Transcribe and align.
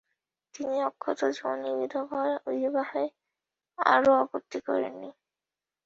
তিনি 0.55 0.77
অক্ষতযোনি 0.83 1.69
বিধবার 1.79 2.29
বিবাহেও 2.53 3.09
আর 3.77 4.03
আপত্তি 4.21 4.59
করেননি। 4.67 5.09